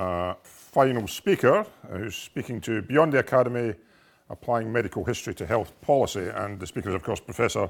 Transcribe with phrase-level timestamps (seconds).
[0.00, 3.74] uh, final speaker uh, who's speaking to Beyond the Academy,
[4.30, 6.26] Applying Medical History to Health Policy.
[6.34, 7.68] And the speaker is, of course, Professor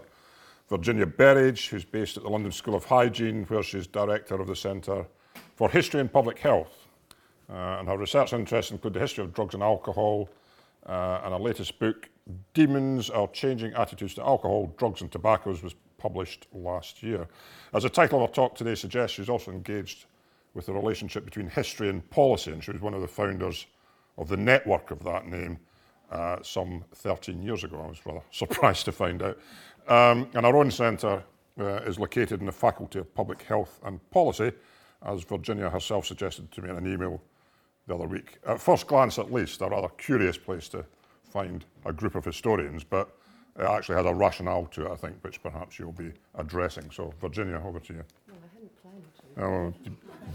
[0.68, 4.54] Virginia Berridge, who's based at the London School of Hygiene, where she's director of the
[4.54, 5.06] Centre
[5.56, 6.86] for History and Public Health.
[7.48, 10.28] Uh, and her research interests include the history of drugs and alcohol,
[10.86, 12.08] uh, and her latest book,
[12.54, 17.26] Demons Our Changing Attitudes to Alcohol, Drugs and Tobaccos, was published last year.
[17.74, 20.06] As the title of our talk today suggests, she's also engaged
[20.54, 23.66] with the relationship between history and policy, and she was one of the founders
[24.18, 25.58] of the network of that name
[26.10, 27.80] uh, some 13 years ago.
[27.84, 29.38] I was rather surprised to find out.
[29.88, 31.22] Um, and our own centre
[31.58, 34.52] uh, is located in the Faculty of Public Health and Policy,
[35.06, 37.20] as Virginia herself suggested to me in an email
[37.86, 38.38] the other week.
[38.46, 40.84] At first glance, at least, a rather curious place to
[41.24, 43.10] find a group of historians, but
[43.58, 46.90] it actually has a rationale to it, I think, which perhaps you'll be addressing.
[46.90, 48.04] So, Virginia, over to you.
[49.38, 49.72] Oh,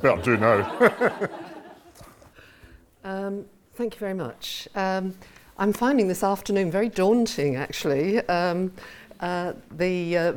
[0.01, 1.29] better do now.
[3.03, 3.45] um,
[3.75, 4.67] thank you very much.
[4.75, 5.15] Um,
[5.57, 8.19] I'm finding this afternoon very daunting, actually.
[8.27, 8.73] Um,
[9.19, 10.33] uh, the uh,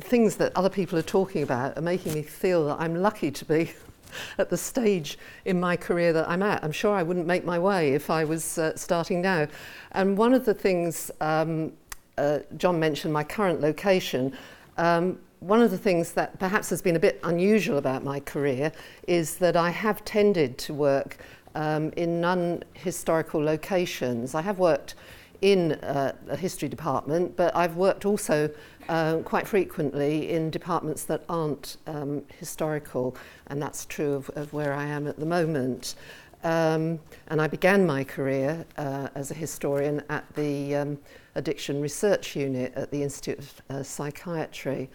[0.00, 3.44] things that other people are talking about are making me feel that I'm lucky to
[3.44, 3.72] be
[4.38, 6.62] at the stage in my career that I'm at.
[6.62, 9.48] I'm sure I wouldn't make my way if I was uh, starting now.
[9.92, 11.72] And one of the things um,
[12.18, 14.36] uh, John mentioned, my current location,
[14.78, 18.72] um, one of the things that perhaps has been a bit unusual about my career
[19.06, 21.18] is that I have tended to work
[21.54, 24.34] um, in non historical locations.
[24.34, 24.94] I have worked
[25.42, 28.50] in uh, a history department, but I've worked also
[28.88, 33.16] uh, quite frequently in departments that aren't um, historical,
[33.48, 35.96] and that's true of, of where I am at the moment.
[36.44, 40.98] Um, and I began my career uh, as a historian at the um,
[41.34, 44.88] Addiction Research Unit at the Institute of uh, Psychiatry.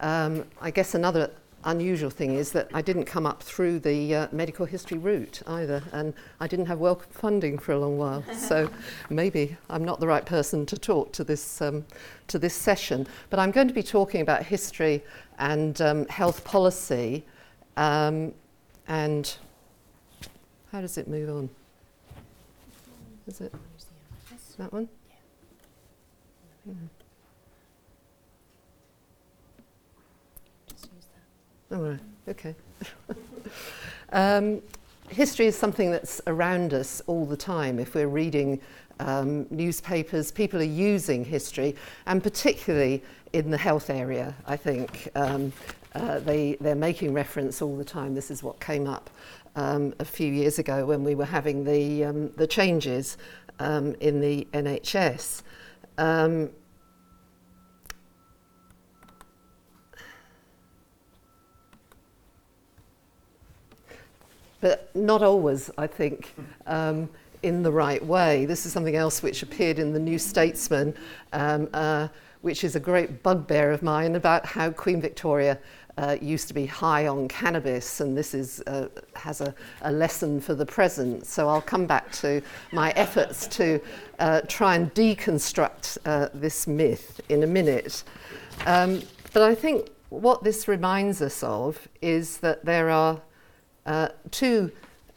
[0.00, 1.30] Um, I guess another
[1.64, 5.82] unusual thing is that I didn't come up through the uh, medical history route either,
[5.92, 8.24] and I didn't have Wellcome funding for a long while.
[8.38, 8.70] so
[9.10, 11.84] maybe I'm not the right person to talk to this um,
[12.28, 13.06] to this session.
[13.30, 15.02] But I'm going to be talking about history
[15.38, 17.24] and um, health policy,
[17.76, 18.32] um,
[18.88, 19.36] and
[20.72, 21.50] how does it move on?
[23.26, 23.52] Is it
[24.58, 24.88] that one?
[26.66, 26.72] Yeah.
[26.72, 26.95] Mm.
[31.72, 32.54] All right, okay.
[34.12, 34.62] um,
[35.08, 37.80] history is something that's around us all the time.
[37.80, 38.60] If we're reading
[39.00, 41.74] um, newspapers, people are using history,
[42.06, 45.08] and particularly in the health area, I think.
[45.16, 45.52] Um,
[45.94, 48.14] uh, they, they're making reference all the time.
[48.14, 49.10] This is what came up
[49.56, 53.16] um, a few years ago when we were having the, um, the changes
[53.58, 55.42] um, in the NHS.
[55.98, 56.50] Um,
[64.66, 66.34] but not always, I think,
[66.66, 67.08] um,
[67.44, 68.46] in the right way.
[68.46, 70.92] This is something else which appeared in the New Statesman,
[71.32, 72.08] um, uh,
[72.40, 75.56] which is a great bugbear of mine about how Queen Victoria
[75.98, 80.40] uh, used to be high on cannabis, and this is, uh, has a, a, lesson
[80.40, 81.24] for the present.
[81.24, 83.80] So I'll come back to my efforts to
[84.18, 88.02] uh, try and deconstruct uh, this myth in a minute.
[88.66, 89.00] Um,
[89.32, 93.22] but I think what this reminds us of is that there are
[93.86, 94.70] uh, two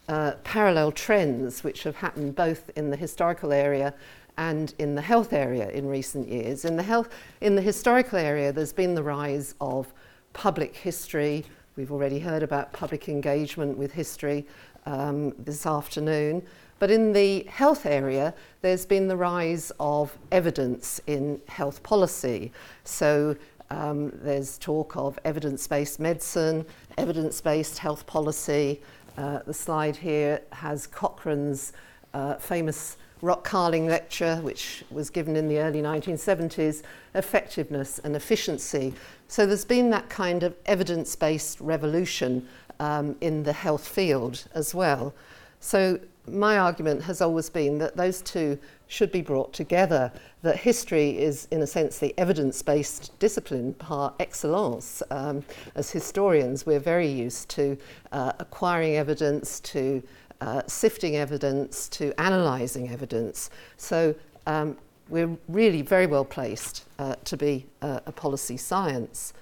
[0.07, 3.93] uh, parallel trends which have happened both in the historical area
[4.37, 6.63] and in the health area in recent years.
[6.63, 7.09] In the, health,
[7.41, 9.93] in the historical area, there's been the rise of
[10.31, 11.43] public history.
[11.75, 14.47] We've already heard about public engagement with history
[14.85, 16.41] um, this afternoon.
[16.79, 22.53] But in the health area, there's been the rise of evidence in health policy.
[22.85, 23.35] So
[23.71, 26.65] Um, there's talk of evidence-based medicine,
[26.97, 28.81] evidence-based health policy.
[29.17, 31.73] Uh, the slide here has Cochrane's
[32.13, 36.83] uh, famous rock carling lecture, which was given in the early 1970s,
[37.15, 38.93] effectiveness and efficiency.
[39.27, 42.47] So there's been that kind of evidence-based revolution
[42.79, 45.13] um, in the health field as well.
[45.59, 45.99] So
[46.31, 50.11] my argument has always been that those two should be brought together,
[50.41, 55.03] that history is, in a sense, the evidence based discipline par excellence.
[55.11, 55.43] Um,
[55.75, 57.77] as historians, we're very used to
[58.11, 60.01] uh, acquiring evidence, to
[60.41, 63.49] uh, sifting evidence, to analysing evidence.
[63.77, 64.15] So
[64.47, 64.77] um,
[65.09, 69.33] we're really very well placed uh, to be a policy science.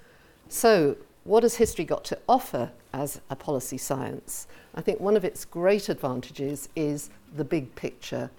[0.49, 0.95] So,
[1.27, 4.47] what has history got to offer as a policy science?
[4.73, 8.31] I think one of its great advantages is the big picture.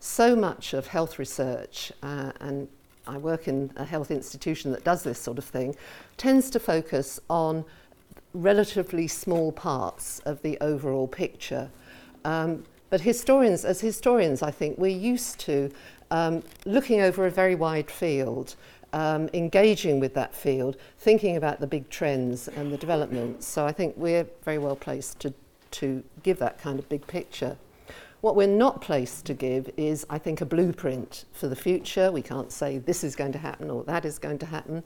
[0.00, 2.68] So much of health research, uh, and
[3.06, 5.74] I work in a health institution that does this sort of thing,
[6.18, 7.64] tends to focus on
[8.34, 11.70] relatively small parts of the overall picture.
[12.26, 15.72] Um, but historians, as historians, I think we're used to
[16.10, 18.56] um, looking over a very wide field,
[18.96, 23.46] um, engaging with that field, thinking about the big trends and the developments.
[23.46, 25.34] So I think we're very well placed to,
[25.72, 27.58] to give that kind of big picture.
[28.22, 32.10] What we're not placed to give is, I think, a blueprint for the future.
[32.10, 34.82] We can't say this is going to happen or that is going to happen.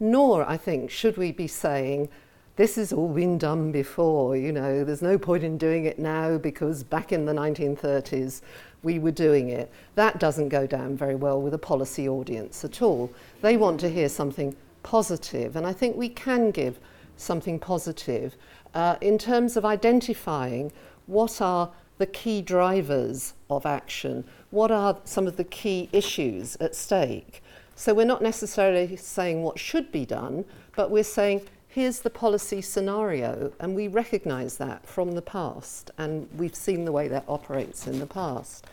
[0.00, 2.08] Nor, I think, should we be saying
[2.56, 6.38] this has all been done before, you know, there's no point in doing it now
[6.38, 8.42] because back in the 1930s
[8.84, 9.72] we were doing it.
[9.96, 13.10] That doesn't go down very well with a policy audience at all.
[13.40, 16.78] They want to hear something positive, and I think we can give
[17.16, 18.36] something positive
[18.74, 20.70] uh, in terms of identifying
[21.06, 26.74] what are the key drivers of action, what are some of the key issues at
[26.74, 27.42] stake.
[27.76, 30.44] So we're not necessarily saying what should be done,
[30.76, 31.42] but we're saying
[31.74, 36.92] here's the policy scenario, and we recognise that from the past, and we've seen the
[36.92, 38.64] way that operates in the past.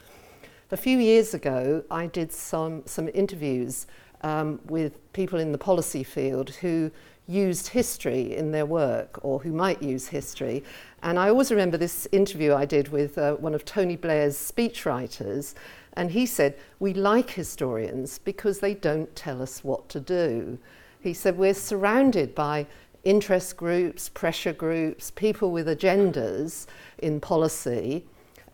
[0.70, 3.88] A few years ago, I did some, some interviews
[4.22, 6.92] um, with people in the policy field who
[7.28, 10.64] used history in their work or who might use history.
[11.02, 15.56] And I always remember this interview I did with uh, one of Tony Blair's speechwriters.
[15.94, 20.60] And he said, We like historians because they don't tell us what to do.
[21.00, 22.68] He said, We're surrounded by
[23.04, 26.68] interest groups, pressure groups, people with agendas
[27.00, 28.06] in policy,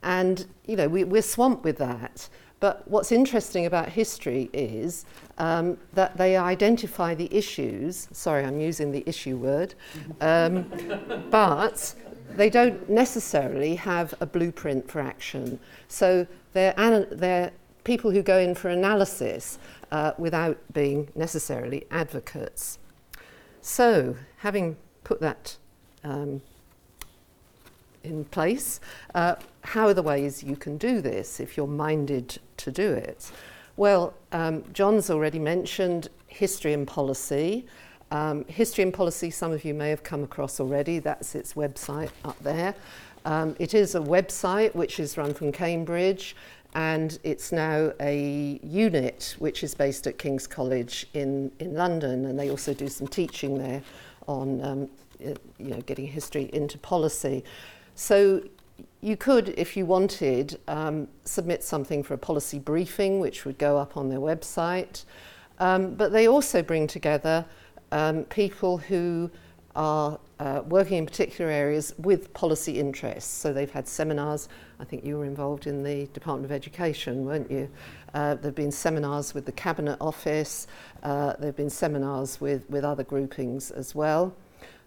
[0.03, 2.29] and you know we, we're swamped with that.
[2.59, 5.05] But what's interesting about history is
[5.37, 8.07] um, that they identify the issues.
[8.11, 9.75] Sorry, I'm using the issue word,
[10.21, 10.63] um,
[11.29, 11.93] but
[12.35, 15.59] they don't necessarily have a blueprint for action.
[15.87, 16.73] So they're,
[17.11, 17.51] they're
[17.83, 19.59] people who go in for analysis
[19.91, 22.79] uh, without being necessarily advocates.
[23.67, 25.57] So, having put that
[26.05, 26.41] um,
[28.01, 28.79] in place,
[29.13, 33.29] uh, how are the ways you can do this if you're minded to do it?
[33.75, 37.65] Well, um, John's already mentioned history and policy.
[38.09, 40.99] Um, history and policy, some of you may have come across already.
[40.99, 42.73] That's its website up there.
[43.25, 46.37] Um, it is a website which is run from Cambridge
[46.77, 52.37] and it's now a unit which is based at King's College in, in London, and
[52.37, 53.81] they also do some teaching there
[54.27, 54.89] on um,
[55.19, 57.43] you know, getting history into policy.
[57.95, 58.43] So
[59.01, 63.75] you could, if you wanted, um, submit something for a policy briefing, which would go
[63.79, 65.03] up on their website.
[65.57, 67.43] Um, but they also bring together
[67.91, 69.31] um, people who
[69.77, 73.31] are uh, working in particular areas with policy interests.
[73.31, 74.49] So they've had seminars.
[74.79, 77.69] I think you were involved in the Department of Education, weren't you?
[78.13, 80.67] Uh, there have been seminars with the Cabinet Office.
[81.03, 84.33] Uh, there have been seminars with, with other groupings as well.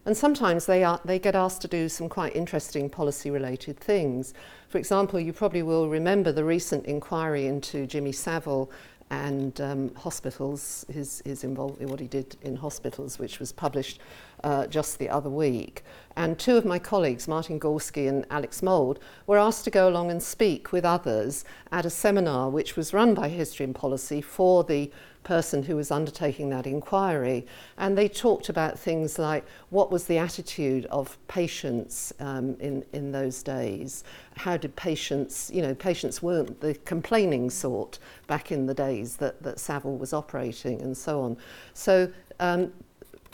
[0.07, 4.35] And sometimes they, are, they get asked to do some quite interesting policy related things.
[4.69, 8.71] For example, you probably will remember the recent inquiry into Jimmy Savile
[9.11, 14.01] and um, hospitals, his, his what he did in hospitals, which was published
[14.45, 15.83] uh, just the other week.
[16.17, 20.11] And two of my colleagues, Martin Gorsky and Alex Mould, were asked to go along
[20.11, 24.63] and speak with others at a seminar which was run by History and Policy for
[24.63, 24.91] the
[25.23, 27.47] person who was undertaking that inquiry.
[27.79, 33.13] And they talked about things like what was the attitude of patients um, in, in
[33.13, 34.05] those days?
[34.37, 39.43] How did patients, you know, patients weren't the complaining sort back in the days that,
[39.43, 41.37] that Savile was operating and so on.
[41.75, 42.73] So um,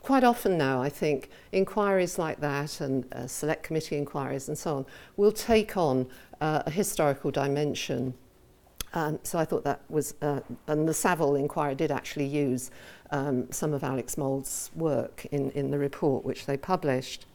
[0.02, 4.76] quite often now, I think, inquiries like that and uh, select committee inquiries and so
[4.76, 6.06] on will take on
[6.40, 8.14] uh, a historical dimension.
[8.96, 12.70] Um, so I thought that was, uh, and the Savile inquiry did actually use
[13.10, 17.26] um, some of Alex Mould's work in, in the report which they published.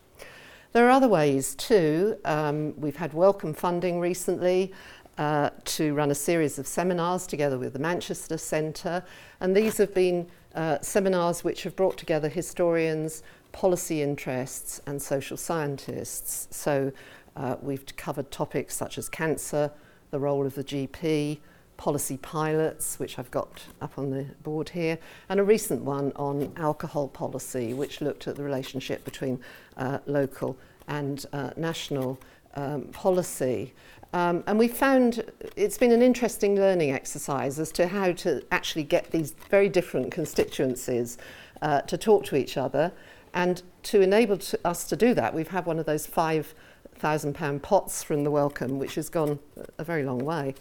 [0.73, 2.17] There are other ways too.
[2.25, 4.73] Um, we've had Wellcome funding recently
[5.19, 9.03] uh, to run a series of seminars together with the Manchester Centre,
[9.39, 10.25] and these have been
[10.55, 16.47] uh, seminars which have brought together historians, policy interests, and social scientists.
[16.49, 16.91] So
[17.35, 19.71] uh, we've covered topics such as cancer,
[20.09, 21.37] the role of the GP,
[21.81, 26.53] policy pilots, which I've got up on the board here, and a recent one on
[26.55, 29.39] alcohol policy, which looked at the relationship between
[29.77, 30.55] uh, local
[30.87, 32.19] and uh, national
[32.53, 33.73] um, policy.
[34.13, 35.23] Um, and we found
[35.55, 40.11] it's been an interesting learning exercise as to how to actually get these very different
[40.11, 41.17] constituencies
[41.63, 42.91] uh, to talk to each other.
[43.33, 48.03] And to enable to us to do that, we've had one of those £5,000 pots
[48.03, 49.39] from the Wellcome, which has gone
[49.79, 50.53] a very long way.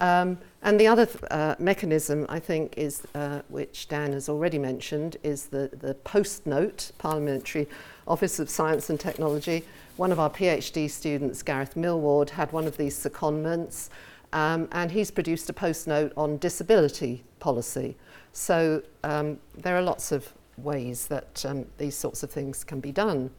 [0.00, 5.16] Um, and the other uh, mechanism, I think, is uh, which Dan has already mentioned,
[5.22, 7.68] is the, the post note, parliamentary
[8.06, 9.64] Office of Science and Technology.
[9.96, 13.88] One of our PhD students, Gareth Millward, had one of these secondments,
[14.32, 17.96] um, and he's produced a post note on disability policy.
[18.32, 22.92] So um, there are lots of ways that um, these sorts of things can be
[22.92, 23.30] done.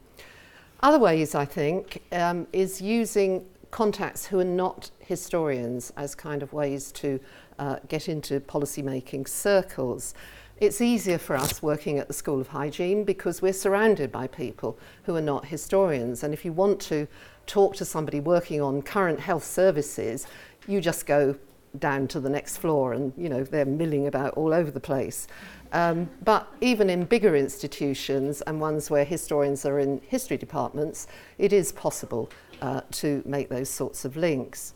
[0.80, 6.52] Other ways, I think, um, is using contacts who are not historians as kind of
[6.52, 7.18] ways to
[7.58, 10.14] uh, get into policy making circles.
[10.60, 14.78] It's easier for us working at the School of Hygiene because we're surrounded by people
[15.04, 16.22] who are not historians.
[16.22, 17.08] And if you want to
[17.46, 20.26] talk to somebody working on current health services,
[20.68, 21.34] you just go
[21.78, 25.26] down to the next floor and you know they're milling about all over the place.
[25.72, 31.06] Um, but even in bigger institutions and ones where historians are in history departments,
[31.38, 32.28] it is possible
[32.62, 34.72] uh, to make those sorts of links.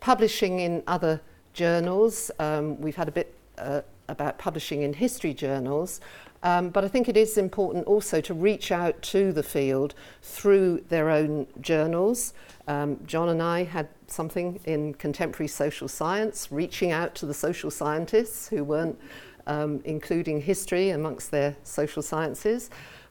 [0.00, 1.20] Publishing in other
[1.52, 6.00] journals, um, we've had a bit uh, about publishing in history journals,
[6.42, 10.84] um, but I think it is important also to reach out to the field through
[10.88, 12.32] their own journals.
[12.66, 17.70] Um, John and I had something in contemporary social science, reaching out to the social
[17.70, 18.98] scientists who weren't
[19.46, 22.70] um, including history amongst their social sciences.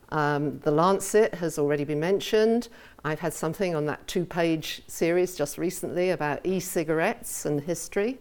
[0.09, 2.69] Um, the Lancet has already been mentioned.
[3.03, 8.19] I've had something on that two page series just recently about e cigarettes and history.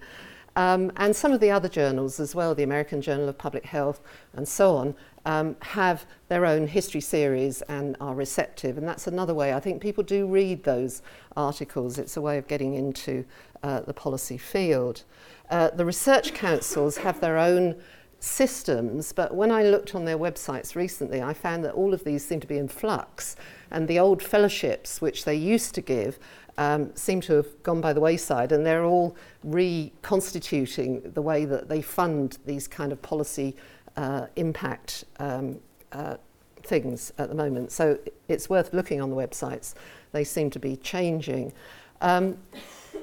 [0.57, 4.00] Um, and some of the other journals as well, the American Journal of Public Health
[4.33, 4.95] and so on,
[5.26, 8.78] um, have their own history series and are receptive.
[8.78, 9.52] And that's another way.
[9.52, 11.02] I think people do read those
[11.37, 11.99] articles.
[11.99, 13.25] It's a way of getting into
[13.62, 15.02] uh, the policy field.
[15.50, 17.76] Uh, the research councils have their own
[18.26, 22.25] systems, but when I looked on their websites recently, I found that all of these
[22.25, 23.37] seem to be in flux.
[23.71, 26.18] And the old fellowships, which they used to give,
[26.59, 31.68] um, seem to have gone by the wayside, and they're all reconstituting the way that
[31.68, 33.54] they fund these kind of policy
[33.97, 35.59] uh, impact um,
[35.92, 36.16] uh,
[36.62, 37.71] things at the moment.
[37.71, 39.75] So it's worth looking on the websites.
[40.12, 41.52] They seem to be changing.
[42.00, 42.37] Um,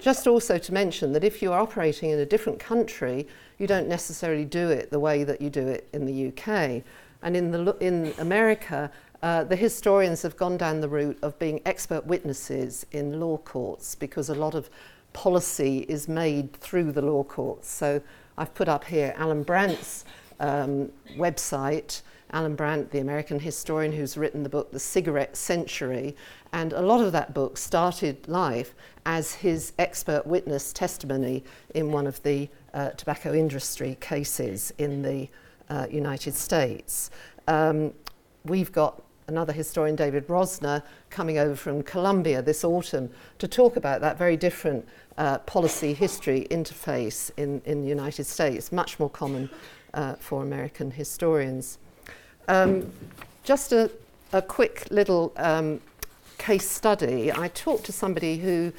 [0.02, 3.28] just also to mention that if you're operating in a different country,
[3.58, 6.84] you don't necessarily do it the way that you do it in the UK.
[7.22, 8.92] And in, the, in America,
[9.22, 13.96] uh, the historians have gone down the route of being expert witnesses in law courts
[13.96, 14.70] because a lot of
[15.14, 17.70] policy is made through the law courts.
[17.70, 18.02] So
[18.38, 20.06] I've put up here Allan Brandt's
[20.40, 22.02] um, website.
[22.34, 26.16] Allan Brandt, the American historian who's written the book The Cigarette Century,
[26.52, 28.74] and a lot of that book started life
[29.06, 31.44] as his expert witness testimony
[31.76, 35.28] in one of the uh, tobacco industry cases in the
[35.70, 37.10] uh, United States.
[37.48, 37.94] Um,
[38.46, 44.02] we've got another historian, David Rosner, coming over from Columbia this autumn to talk about
[44.02, 44.88] that very different
[45.18, 49.50] uh, policy history interface in, in the United States, much more common
[49.94, 51.78] uh, for American historians.
[52.48, 52.92] Um,
[53.44, 53.90] just a,
[54.32, 55.80] a quick little um,
[56.38, 57.32] case study.
[57.32, 58.74] I talked to somebody who,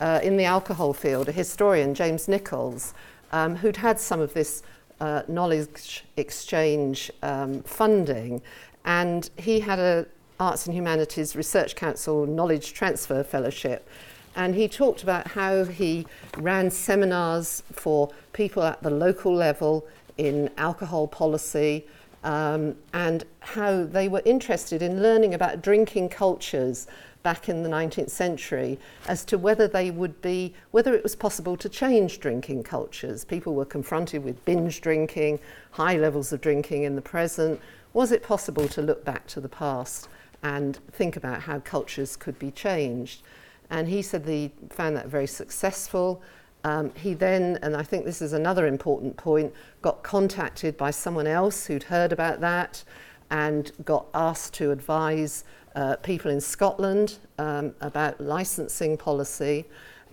[0.00, 2.94] uh, in the alcohol field, a historian, James Nicholls,
[3.32, 4.62] um, who'd had some of this
[5.00, 8.42] uh, knowledge exchange um, funding,
[8.84, 10.06] and he had a
[10.40, 13.88] Arts and Humanities Research Council Knowledge Transfer Fellowship.
[14.36, 16.06] And he talked about how he
[16.36, 19.84] ran seminars for people at the local level
[20.16, 21.86] in alcohol policy
[22.22, 26.86] um, and how they were interested in learning about drinking cultures
[27.28, 31.58] back in the 19th century as to whether they would be, whether it was possible
[31.58, 33.22] to change drinking cultures.
[33.22, 35.38] People were confronted with binge drinking,
[35.72, 37.60] high levels of drinking in the present.
[37.92, 40.08] Was it possible to look back to the past
[40.42, 43.20] and think about how cultures could be changed?
[43.68, 46.22] And he said he found that very successful.
[46.64, 51.26] Um, he then, and I think this is another important point, got contacted by someone
[51.26, 52.84] else who'd heard about that
[53.30, 55.44] and got asked to advise
[55.74, 59.64] uh, people in Scotland um, about licensing policy.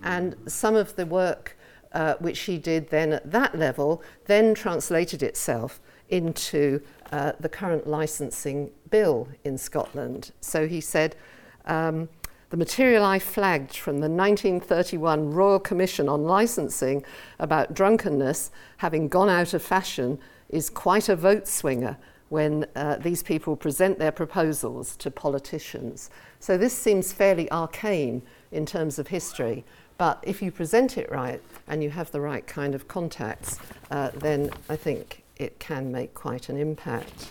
[0.02, 1.56] And some of the work
[1.92, 5.80] uh, which he did then at that level then translated itself
[6.10, 6.80] into
[7.10, 10.32] uh, the current licensing bill in Scotland.
[10.40, 11.16] So he said,
[11.64, 12.08] um,
[12.50, 17.04] the material I flagged from the 1931 Royal Commission on Licensing
[17.40, 20.18] about drunkenness having gone out of fashion
[20.48, 21.96] is quite a vote swinger
[22.28, 26.10] when uh, these people present their proposals to politicians.
[26.40, 29.64] So this seems fairly arcane in terms of history,
[29.98, 33.58] but if you present it right and you have the right kind of contacts,
[33.90, 37.30] uh, then I think it can make quite an impact.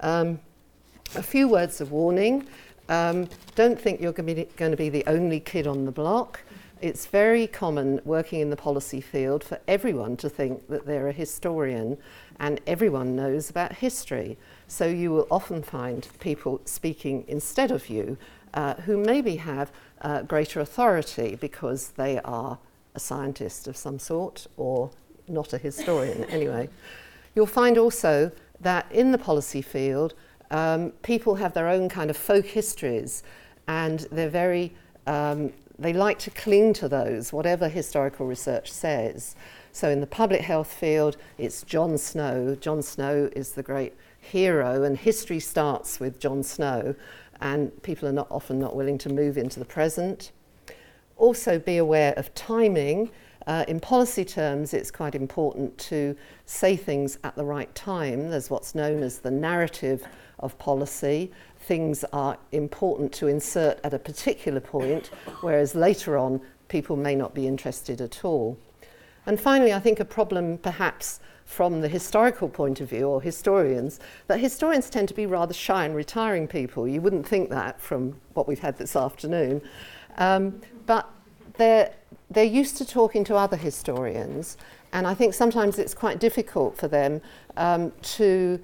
[0.00, 0.40] Um,
[1.14, 2.46] a few words of warning.
[2.88, 5.92] Um, don't think you're going to, be, going to be the only kid on the
[5.92, 6.40] block.
[6.82, 11.12] It's very common working in the policy field for everyone to think that they're a
[11.12, 11.96] historian
[12.40, 14.36] and everyone knows about history.
[14.66, 18.18] So you will often find people speaking instead of you
[18.54, 19.70] uh, who maybe have
[20.02, 22.58] uh, greater authority because they are
[22.96, 24.90] a scientist of some sort or
[25.28, 26.68] not a historian anyway.
[27.36, 30.14] You'll find also that in the policy field,
[30.50, 33.22] um, people have their own kind of folk histories
[33.68, 34.72] and they're very
[35.06, 39.34] um, they like to cling to those, whatever historical research says.
[39.72, 42.56] So in the public health field, it's John Snow.
[42.60, 46.94] John Snow is the great hero, and history starts with John Snow,
[47.40, 50.30] and people are not often not willing to move into the present.
[51.16, 53.10] Also, be aware of timing.
[53.46, 58.30] Uh, in policy terms, it's quite important to say things at the right time.
[58.30, 60.06] There's what's known as the narrative
[60.38, 61.32] of policy.
[61.60, 67.34] Things are important to insert at a particular point, whereas later on, people may not
[67.34, 68.58] be interested at all.
[69.26, 74.00] And finally, I think a problem perhaps from the historical point of view, or historians,
[74.26, 76.88] that historians tend to be rather shy and retiring people.
[76.88, 79.60] You wouldn't think that from what we've had this afternoon.
[80.18, 81.10] Um, but
[81.54, 81.92] they're
[82.34, 84.56] they're used to talking to other historians,
[84.92, 87.20] and I think sometimes it's quite difficult for them
[87.56, 88.60] um, to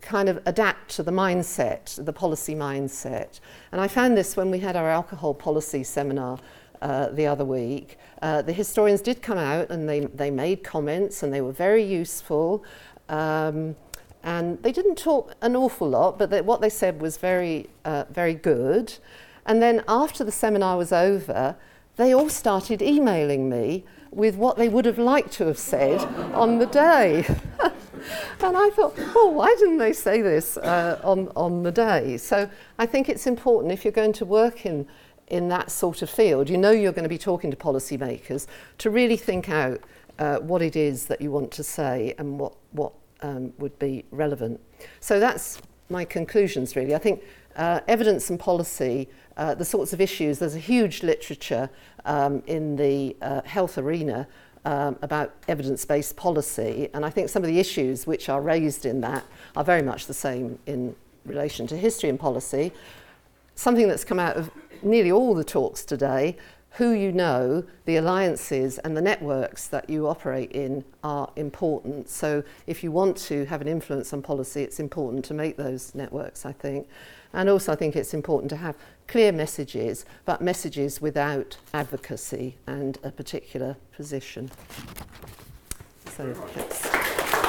[0.00, 3.40] kind of adapt to the mindset, the policy mindset.
[3.72, 6.38] And I found this when we had our alcohol policy seminar
[6.80, 7.98] uh, the other week.
[8.20, 11.82] Uh, the historians did come out and they, they made comments and they were very
[11.82, 12.64] useful.
[13.08, 13.76] Um,
[14.22, 18.04] and they didn't talk an awful lot, but they, what they said was very, uh,
[18.10, 18.94] very good.
[19.46, 21.56] And then after the seminar was over,
[21.96, 26.00] they all started emailing me with what they would have liked to have said
[26.34, 27.24] on the day.
[28.40, 32.16] and I thought, oh, why didn't they say this uh, on, on the day?
[32.18, 34.86] So I think it's important if you're going to work in,
[35.28, 38.46] in that sort of field, you know you're going to be talking to policymakers,
[38.78, 39.80] to really think out
[40.18, 44.04] uh, what it is that you want to say and what, what um, would be
[44.10, 44.60] relevant.
[45.00, 46.94] So that's my conclusions, really.
[46.94, 47.22] I think
[47.56, 51.70] uh, evidence and policy uh, the sorts of issues, there's a huge literature
[52.04, 54.26] um, in the uh, health arena
[54.64, 56.88] um, about evidence based policy.
[56.94, 59.24] And I think some of the issues which are raised in that
[59.56, 62.72] are very much the same in relation to history and policy.
[63.54, 64.50] Something that's come out of
[64.82, 66.36] nearly all the talks today
[66.76, 72.08] who you know, the alliances and the networks that you operate in are important.
[72.08, 75.94] So if you want to have an influence on policy, it's important to make those
[75.94, 76.88] networks, I think.
[77.34, 82.98] And also, I think it's important to have clear messages, but messages without advocacy and
[83.02, 84.50] a particular position.
[86.16, 87.41] So, thanks.